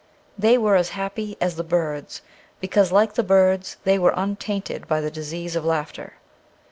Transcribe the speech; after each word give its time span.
They 0.35 0.57
were 0.57 0.75
as 0.75 0.89
happy 0.97 1.37
as 1.39 1.57
the 1.57 1.63
birds 1.63 2.23
because, 2.59 2.91
like 2.91 3.13
the 3.13 3.21
birds, 3.23 3.77
they 3.83 3.99
were 3.99 4.15
untainted 4.15 4.87
by 4.87 4.99
the 4.99 5.11
disease 5.11 5.55
of 5.55 5.63
laughter. 5.63 6.13